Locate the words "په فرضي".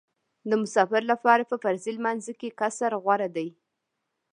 1.49-1.91